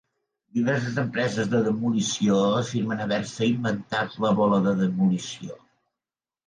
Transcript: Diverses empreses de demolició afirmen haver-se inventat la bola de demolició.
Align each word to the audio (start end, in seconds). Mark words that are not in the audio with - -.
Diverses 0.59 0.95
empreses 1.01 1.51
de 1.51 1.59
demolició 1.67 2.39
afirmen 2.63 3.05
haver-se 3.07 3.53
inventat 3.53 4.19
la 4.27 4.35
bola 4.43 4.63
de 4.71 4.79
demolició. 4.85 5.63